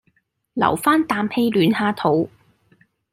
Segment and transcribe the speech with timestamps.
[0.55, 2.27] 留返啖氣暖下肚